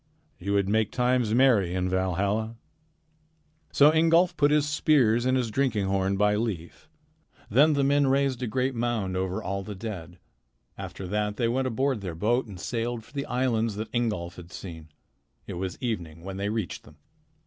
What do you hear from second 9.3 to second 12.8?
all the dead. After that they went aboard their boat and